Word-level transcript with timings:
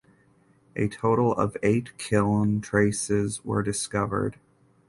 A 0.75 0.87
total 0.87 1.31
of 1.31 1.55
eight 1.61 1.95
kiln 1.99 2.59
traces 2.59 3.45
were 3.45 3.61
discovered. 3.61 4.39